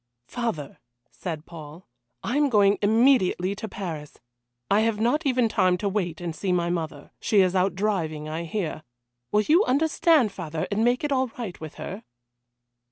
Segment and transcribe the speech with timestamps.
[0.25, 0.79] "Father,"
[1.11, 1.85] said Paul,
[2.23, 4.19] "I am going immediately to Paris.
[4.67, 8.27] I have not even time to wait and see my mother she is out driving,
[8.27, 8.81] I hear.
[9.31, 12.01] Will you understand, father, and make it all right with her?"